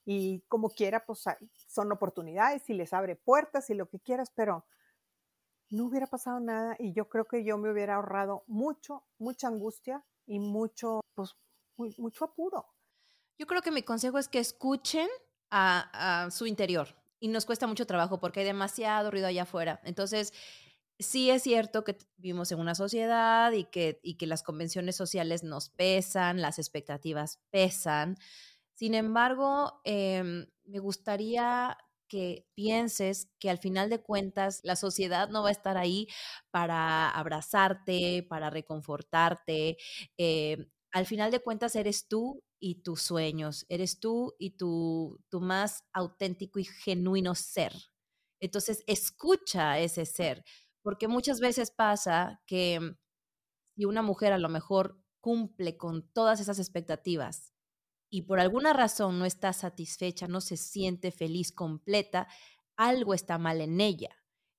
[0.05, 1.23] y como quiera, pues
[1.67, 4.65] son oportunidades y les abre puertas y lo que quieras, pero
[5.69, 10.03] no hubiera pasado nada y yo creo que yo me hubiera ahorrado mucho, mucha angustia
[10.25, 11.35] y mucho, pues,
[11.77, 12.67] mucho apuro.
[13.37, 15.07] Yo creo que mi consejo es que escuchen
[15.49, 16.87] a, su interior
[17.21, 19.79] y nos cuesta mucho trabajo porque hay demasiado ruido allá afuera.
[19.85, 20.33] Entonces,
[20.99, 25.43] sí es cierto que vivimos en una sociedad y que, y que las convenciones sociales
[25.43, 28.17] nos pesan, las expectativas pesan.
[28.75, 35.43] Sin embargo, eh, me gustaría que pienses que al final de cuentas la sociedad no
[35.43, 36.07] va a estar ahí
[36.51, 39.77] para abrazarte, para reconfortarte.
[40.17, 40.57] Eh,
[40.91, 45.83] al final de cuentas eres tú y tus sueños, eres tú y tu, tu más
[45.91, 47.73] auténtico y genuino ser.
[48.39, 50.45] Entonces, escucha ese ser,
[50.83, 52.79] porque muchas veces pasa que
[53.75, 57.51] si una mujer a lo mejor cumple con todas esas expectativas,
[58.13, 62.27] y por alguna razón no está satisfecha, no se siente feliz, completa,
[62.75, 64.09] algo está mal en ella.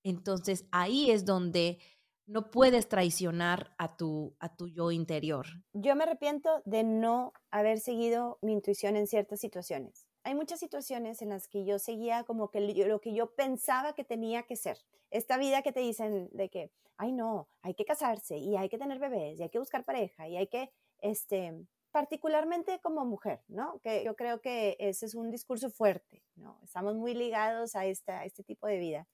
[0.02, 1.78] Entonces ahí es donde
[2.26, 5.46] no puedes traicionar a tu, a tu yo interior.
[5.72, 10.06] Yo me arrepiento de no haber seguido mi intuición en ciertas situaciones.
[10.24, 14.04] Hay muchas situaciones en las que yo seguía como que lo que yo pensaba que
[14.04, 14.78] tenía que ser.
[15.10, 18.78] Esta vida que te dicen de que, ay no, hay que casarse y hay que
[18.78, 23.80] tener bebés y hay que buscar pareja y hay que, este, particularmente como mujer, ¿no?
[23.80, 26.58] Que yo creo que ese es un discurso fuerte, ¿no?
[26.62, 29.08] Estamos muy ligados a, esta, este tipo de vida.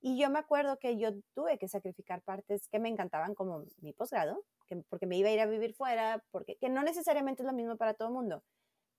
[0.00, 3.92] Y yo me acuerdo que yo tuve que sacrificar partes que me encantaban como mi
[3.92, 4.44] posgrado,
[4.88, 7.76] porque me iba a ir a vivir fuera, porque que no necesariamente es lo mismo
[7.76, 8.42] para todo el mundo.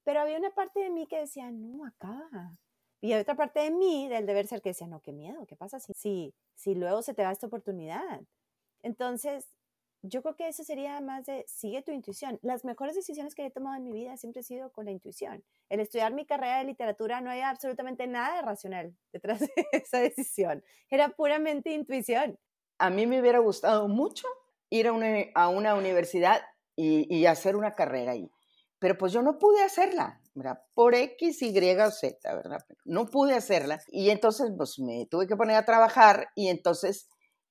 [0.04, 2.58] Pero había una parte de mí que decía, no, acá.
[3.02, 5.56] Y hay otra parte de mí, del deber ser, que decía, no, qué miedo, ¿qué
[5.56, 8.22] pasa si, si, si luego se te da esta oportunidad?
[8.82, 9.48] Entonces,
[10.02, 12.40] yo creo que eso sería más de sigue tu intuición.
[12.42, 15.44] Las mejores decisiones que he tomado en mi vida siempre han sido con la intuición.
[15.70, 20.00] El estudiar mi carrera de literatura no había absolutamente nada de racional detrás de esa
[20.00, 20.64] decisión.
[20.90, 22.40] Era puramente intuición.
[22.78, 24.28] A mí me hubiera gustado mucho
[24.70, 26.42] ir a una, a una universidad
[26.76, 28.32] y, y, hacer una carrera ahí.
[28.80, 30.62] Pero pues yo no pude hacerla, ¿verdad?
[30.74, 32.66] Por X, Y o Z, ¿verdad?
[32.86, 33.82] No pude hacerla.
[33.90, 37.10] Y entonces pues me tuve que poner a trabajar y entonces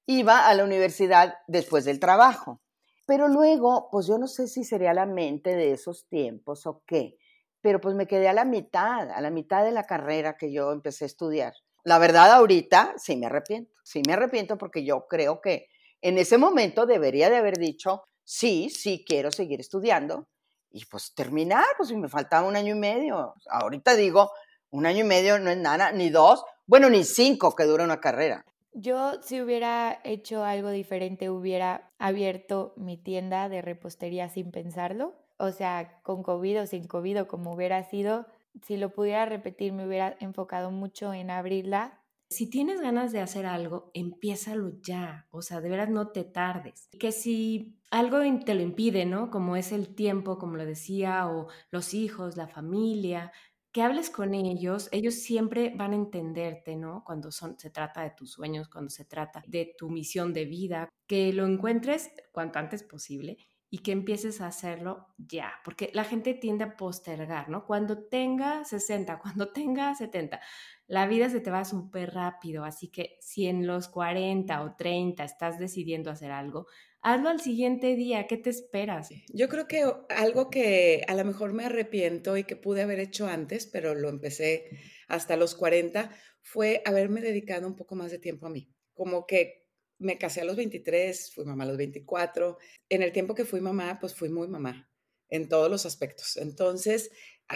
[0.09, 2.63] iba a la universidad después del trabajo.
[3.05, 7.19] Pero luego, pues yo no sé si sería la mente de esos tiempos o qué,
[7.61, 10.73] pero pues me quedé a la mitad, a la mitad de la carrera que yo
[10.73, 11.53] empecé a estudiar.
[11.85, 15.67] La verdad, ahorita sí me arrepiento, sí me arrepiento porque yo creo que
[16.01, 20.27] en ese momento debería de haber dicho, sí, sí quiero seguir estudiando
[20.71, 23.35] y pues terminar, pues si me faltaba un año y medio.
[23.51, 24.31] Ahorita digo,
[24.71, 28.01] un año y medio no es nada, ni dos, bueno, ni cinco que dura una
[28.01, 28.47] carrera.
[28.73, 35.17] Yo si hubiera hecho algo diferente, hubiera abierto mi tienda de repostería sin pensarlo.
[35.39, 38.27] O sea, con COVID o sin COVID como hubiera sido,
[38.63, 42.01] si lo pudiera repetir, me hubiera enfocado mucho en abrirla
[42.31, 46.89] Si tienes ganas de hacer algo, empiézalo ya, o sea, de veras no te tardes.
[46.99, 49.31] Que si algo te lo impide, ¿no?
[49.31, 53.33] Como es el tiempo, como lo decía, o los hijos, la familia,
[53.79, 57.05] que hables con ellos, ellos siempre van a entenderte, ¿no?
[57.07, 60.89] Cuando son, se trata de tus sueños, cuando se trata de tu misión de vida,
[61.07, 63.39] que lo encuentres cuanto antes posible
[63.71, 67.67] y que empieces a hacerlo ya, porque la gente tiende a postergar, ¿no?
[67.67, 70.41] Cuando tenga 60, cuando tenga 70,
[70.87, 75.23] la vida se te va súper rápido, así que si en los 40 o 30
[75.23, 76.67] estás decidiendo hacer algo,
[77.03, 79.11] hazlo al siguiente día, ¿qué te esperas?
[79.29, 83.27] Yo creo que algo que a lo mejor me arrepiento y que pude haber hecho
[83.27, 84.71] antes, pero lo empecé
[85.09, 88.71] hasta los 40, fue haberme dedicado un poco más de tiempo a mí.
[88.95, 89.68] Como que
[89.99, 92.59] me casé a los 23, fui mamá a los 24.
[92.89, 94.89] En el tiempo que fui mamá, pues fui muy mamá
[95.29, 96.37] en todos los aspectos.
[96.37, 97.11] Entonces,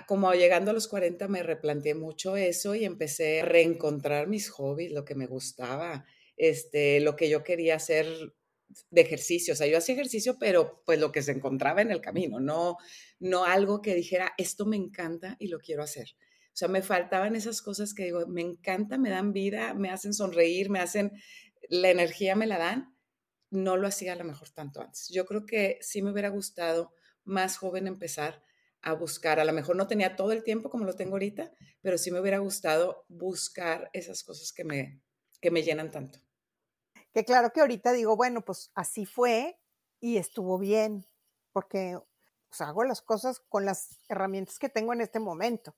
[0.07, 4.93] como llegando a los 40 me replanteé mucho eso y empecé a reencontrar mis hobbies,
[4.93, 6.05] lo que me gustaba,
[6.37, 8.07] este, lo que yo quería hacer
[8.91, 9.53] de ejercicio.
[9.53, 12.77] O sea, yo hacía ejercicio, pero pues lo que se encontraba en el camino, no,
[13.21, 16.09] no algo que dijera, esto me encanta y lo quiero hacer.
[16.47, 20.13] O sea, me faltaban esas cosas que digo, me encanta, me dan vida, me hacen
[20.13, 21.13] sonreír, me hacen
[21.73, 22.95] la energía me la dan,
[23.51, 25.09] no lo hacía a lo mejor tanto antes.
[25.09, 26.93] Yo creo que sí me hubiera gustado
[27.25, 28.45] más joven empezar
[28.83, 31.97] a buscar, a lo mejor no tenía todo el tiempo como lo tengo ahorita, pero
[31.97, 35.01] sí me hubiera gustado buscar esas cosas que me,
[35.41, 36.19] que me llenan tanto.
[37.15, 39.59] Que claro que ahorita digo, bueno, pues así fue
[39.99, 41.07] y estuvo bien,
[41.53, 41.99] porque
[42.51, 45.75] pues, hago las cosas con las herramientas que tengo en este momento.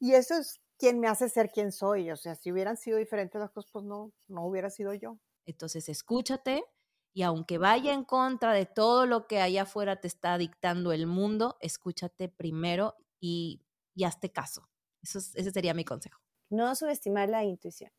[0.00, 2.10] Y eso es quien me hace ser quien soy.
[2.10, 5.18] O sea, si hubieran sido diferentes las cosas, pues no, no hubiera sido yo.
[5.44, 6.64] Entonces, escúchate
[7.12, 11.06] y aunque vaya en contra de todo lo que allá afuera te está dictando el
[11.06, 13.60] mundo, escúchate primero y,
[13.94, 14.68] y hazte caso.
[15.02, 16.20] Eso ese sería mi consejo.
[16.48, 17.92] No subestimar la intuición.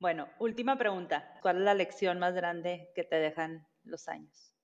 [0.00, 1.38] Bueno, última pregunta.
[1.42, 4.54] ¿Cuál es la lección más grande que te dejan los años?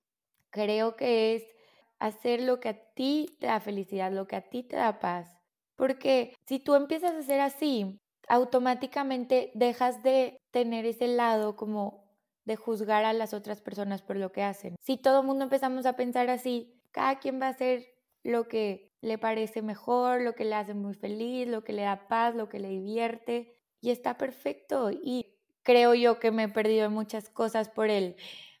[0.49, 1.43] Creo que es
[1.99, 5.36] hacer lo que a ti te da felicidad, lo que a ti te da paz
[5.77, 12.05] porque si tú empiezas a ser así, automáticamente dejas de tener ese lado como
[12.43, 14.75] de juzgar a las otras personas por lo que hacen.
[14.81, 17.85] Si todo el mundo empezamos a pensar así, cada quien va a hacer
[18.23, 22.07] lo que le parece mejor, lo que le hace muy feliz, lo que le da
[22.07, 24.91] paz, lo que le divierte, y está perfecto.
[24.91, 28.15] Y creo yo que me he perdido muchas cosas por él.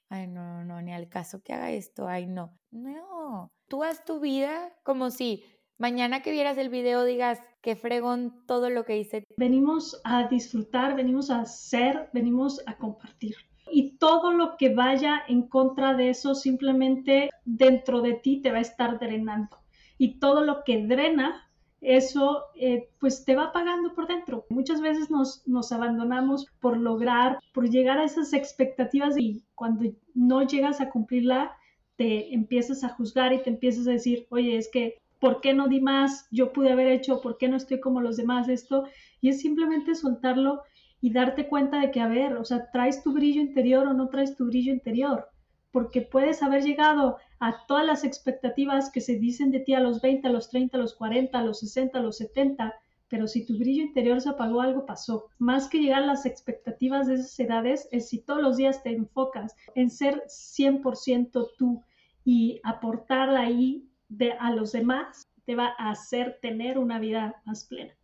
[0.09, 2.57] Ay, no, no, ni al caso que haga esto, ay, no.
[2.71, 5.43] No, tú haz tu vida como si
[5.77, 9.23] mañana que vieras el video digas qué fregón todo lo que hice.
[9.37, 13.35] Venimos a disfrutar, venimos a ser, venimos a compartir.
[13.69, 18.59] Y todo lo que vaya en contra de eso simplemente dentro de ti te va
[18.59, 19.57] a estar drenando.
[19.97, 21.49] Y todo lo que drena,
[21.81, 24.45] eso eh, pues te va pagando por dentro.
[24.49, 30.43] Muchas veces nos, nos abandonamos por lograr, por llegar a esas expectativas y cuando no
[30.43, 31.51] llegas a cumplirla,
[31.97, 35.67] te empiezas a juzgar y te empiezas a decir, oye, es que ¿por qué no
[35.67, 36.27] di más?
[36.31, 38.85] Yo pude haber hecho, ¿por qué no estoy como los demás esto?
[39.21, 40.63] Y es simplemente soltarlo
[41.01, 44.09] y darte cuenta de que, a ver, o sea, traes tu brillo interior o no
[44.09, 45.29] traes tu brillo interior,
[45.71, 50.01] porque puedes haber llegado a todas las expectativas que se dicen de ti a los
[50.01, 52.73] 20, a los 30, a los 40, a los 60, a los 70,
[53.09, 55.27] pero si tu brillo interior se apagó, algo pasó.
[55.37, 58.91] Más que llegar a las expectativas de esas edades, es si todos los días te
[58.91, 61.83] enfocas en ser 100% tú
[62.25, 67.65] y aportar ahí de, a los demás te va a hacer tener una vida más
[67.65, 67.95] plena.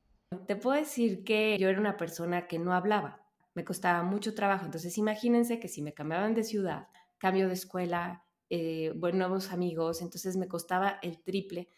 [0.48, 4.66] Te puedo decir que yo era una persona que no hablaba, me costaba mucho trabajo,
[4.66, 6.88] entonces imagínense que si me cambiaban de ciudad,
[7.18, 11.70] cambio de escuela, eh, nuevos amigos, entonces me costaba el triple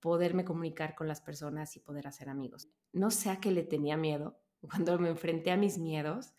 [0.00, 2.68] poderme comunicar con las personas y poder hacer amigos.
[2.92, 6.34] No sé a qué le tenía miedo cuando me enfrenté a mis miedos,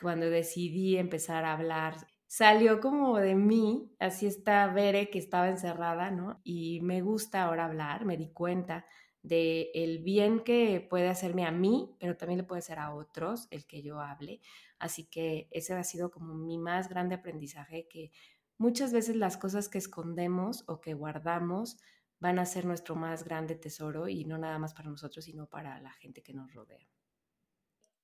[0.00, 6.10] cuando decidí empezar a hablar salió como de mí, así está Bere que estaba encerrada,
[6.10, 6.40] ¿no?
[6.44, 8.86] Y me gusta ahora hablar, me di cuenta
[9.22, 13.48] de el bien que puede hacerme a mí, pero también le puede hacer a otros
[13.50, 14.40] el que yo hable.
[14.78, 18.12] Así que ese ha sido como mi más grande aprendizaje, que
[18.58, 21.78] muchas veces las cosas que escondemos o que guardamos
[22.20, 25.80] van a ser nuestro más grande tesoro y no nada más para nosotros, sino para
[25.80, 26.86] la gente que nos rodea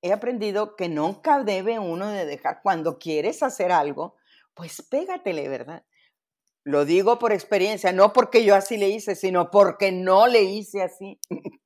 [0.05, 4.15] he aprendido que nunca debe uno de dejar, cuando quieres hacer algo,
[4.53, 5.83] pues pégatele, ¿verdad?
[6.63, 10.83] Lo digo por experiencia, no porque yo así le hice, sino porque no le hice
[10.83, 11.19] así.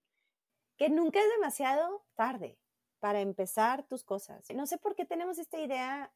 [0.77, 2.57] Que nunca es demasiado tarde
[3.01, 4.45] para empezar tus cosas.
[4.55, 6.13] No sé por qué tenemos esta idea,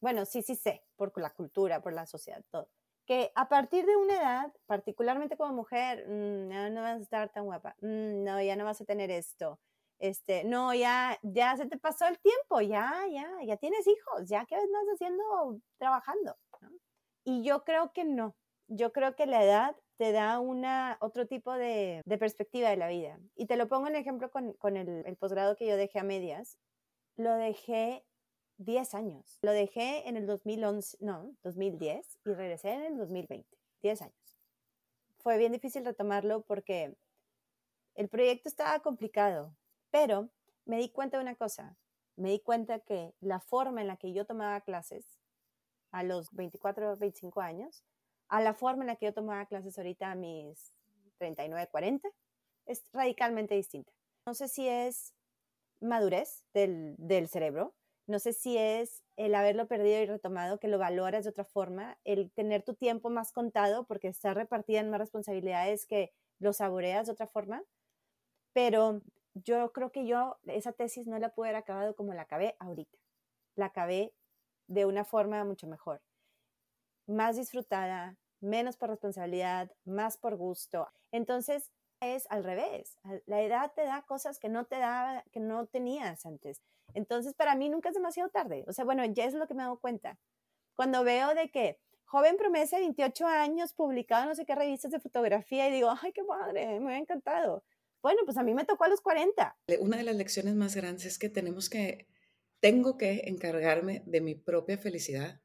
[0.00, 2.68] bueno, sí, sí sé, por la cultura, por la sociedad, todo,
[3.06, 7.28] que a partir de una edad, particularmente como mujer, mm, no, no vas a estar
[7.32, 9.60] tan guapa, mm, no, ya no vas a tener esto,
[10.02, 14.44] este, no, ya, ya se te pasó el tiempo, ya, ya, ya tienes hijos, ya
[14.46, 16.36] que más haciendo, trabajando.
[17.24, 18.34] Y yo creo que no,
[18.66, 23.20] yo creo que la edad te da una, otro tipo de, perspectiva de la vida.
[23.36, 26.04] Y te lo pongo en ejemplo con, con el, el posgrado que yo dejé a
[26.04, 26.58] medias.
[27.16, 28.04] Lo dejé
[28.58, 29.38] 10 años.
[29.42, 33.46] Lo dejé en el 2011, no, 2010 y regresé en el 2020,
[33.82, 34.38] 10 años.
[35.18, 36.96] Fue bien difícil retomarlo porque
[37.94, 39.54] el proyecto estaba complicado,
[39.92, 40.30] pero
[40.64, 41.76] me di cuenta de una cosa.
[42.16, 45.20] Me di cuenta que la forma en la que yo tomaba clases
[45.92, 47.84] a los 24 o 25 años,
[48.28, 50.72] a la forma en la que yo tomaba clases ahorita a mis
[51.18, 52.08] 39, 40,
[52.66, 53.92] es radicalmente distinta.
[54.26, 55.14] No sé si es
[55.80, 57.74] madurez del, del cerebro,
[58.06, 61.98] no sé si es el haberlo perdido y retomado, que lo valoras de otra forma,
[62.04, 67.06] el tener tu tiempo más contado porque está repartida en más responsabilidades que lo saboreas
[67.06, 67.62] de otra forma,
[68.52, 69.02] pero
[69.34, 72.98] yo creo que yo esa tesis no la pude haber acabado como la acabé ahorita.
[73.56, 74.14] La acabé
[74.66, 76.02] de una forma mucho mejor,
[77.06, 80.88] más disfrutada, menos por responsabilidad, más por gusto.
[81.10, 81.70] Entonces
[82.00, 82.98] es al revés.
[83.26, 86.60] La edad te da cosas que no te daba, que no tenías antes.
[86.94, 88.64] Entonces para mí nunca es demasiado tarde.
[88.66, 90.18] O sea, bueno, ya es lo que me dado cuenta.
[90.74, 95.00] Cuando veo de que joven promesa, 28 años, publicado en no sé qué revistas de
[95.00, 97.62] fotografía y digo, ay, qué padre, me ha encantado.
[98.02, 99.56] Bueno, pues a mí me tocó a los 40.
[99.78, 102.08] Una de las lecciones más grandes es que tenemos que,
[102.60, 105.40] tengo que encargarme de mi propia felicidad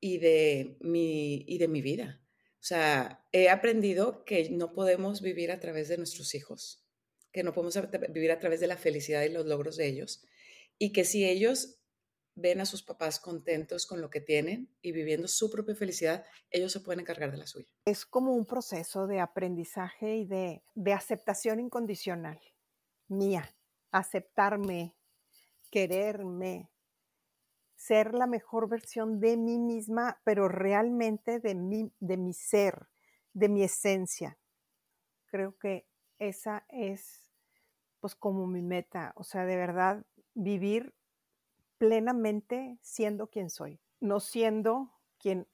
[0.00, 2.22] y de mi, y de mi vida.
[2.54, 6.84] O sea, he aprendido que no podemos vivir a través de nuestros hijos,
[7.32, 7.78] que no podemos
[8.10, 10.24] vivir a través de la felicidad y los logros de ellos,
[10.78, 11.75] y que si ellos
[12.36, 16.70] ven a sus papás contentos con lo que tienen y viviendo su propia felicidad, ellos
[16.70, 17.72] se pueden encargar de la suya.
[17.84, 22.38] Es como un proceso de aprendizaje y de, de aceptación incondicional
[23.08, 23.54] mía,
[23.90, 24.94] aceptarme,
[25.70, 26.70] quererme,
[27.74, 32.88] ser la mejor versión de mí misma, pero realmente de mi, de mi ser,
[33.32, 34.38] de mi esencia.
[35.26, 35.86] Creo que
[36.18, 37.30] esa es
[38.00, 40.94] pues como mi meta, o sea, de verdad vivir
[41.78, 45.48] plenamente siendo quien soy, no siendo quien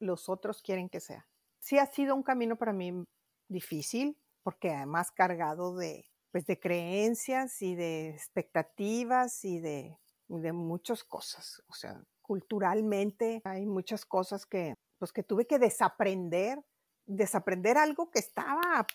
[0.00, 1.28] los otros quieren que sea.
[1.60, 3.04] Sí ha sido un camino para mí
[3.48, 9.98] difícil, porque además cargado de, pues, de creencias y de expectativas y de
[10.28, 11.62] de muchas cosas.
[11.68, 16.58] O sea, culturalmente hay muchas cosas que, pues, que tuve que desaprender,
[17.06, 18.86] desaprender algo que estaba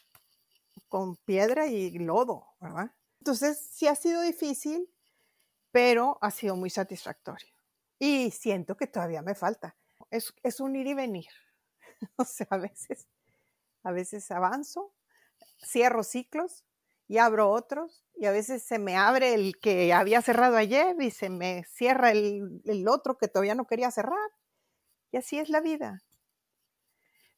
[0.87, 2.91] con piedra y lodo, ¿verdad?
[3.19, 4.89] Entonces, sí ha sido difícil,
[5.73, 7.49] pero ha sido muy satisfactorio.
[7.97, 9.75] Y siento que todavía me falta.
[10.11, 11.31] Es, es un ir y venir.
[12.15, 13.07] o sea, a veces,
[13.83, 14.93] a veces avanzo,
[15.65, 16.63] cierro ciclos
[17.07, 21.09] y abro otros y a veces se me abre el que había cerrado ayer y
[21.09, 24.29] se me cierra el, el otro que todavía no quería cerrar.
[25.11, 26.03] Y así es la vida.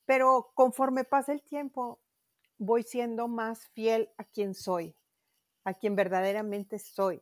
[0.06, 2.02] Pero conforme pasa el tiempo,
[2.58, 4.94] voy siendo más fiel a quien soy,
[5.64, 7.22] a quien verdaderamente soy,